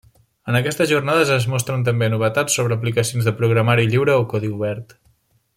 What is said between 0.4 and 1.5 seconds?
En aquestes jornades es